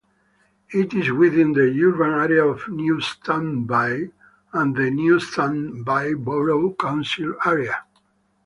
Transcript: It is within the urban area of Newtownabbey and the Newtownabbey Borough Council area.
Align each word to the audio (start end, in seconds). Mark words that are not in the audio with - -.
It 0.71 0.95
is 0.95 1.11
within 1.11 1.53
the 1.53 1.69
urban 1.83 2.09
area 2.11 2.43
of 2.43 2.61
Newtownabbey 2.61 4.11
and 4.51 4.75
the 4.75 4.89
Newtownabbey 4.89 6.23
Borough 6.25 6.73
Council 6.73 7.35
area. 7.45 7.83